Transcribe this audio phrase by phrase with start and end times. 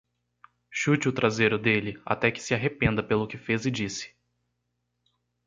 [0.71, 4.11] Chute o traseiro dele até que se arrependa pelo que fez e disse